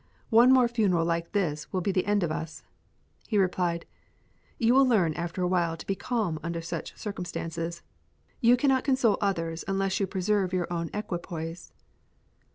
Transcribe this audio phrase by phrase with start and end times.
[0.31, 2.63] One more funeral like this will be the end of us."
[3.27, 3.85] He replied,
[4.57, 7.83] "You will learn after awhile to be calm under such circumstances.
[8.39, 11.71] You cannot console others unless you preserve your own equipoise."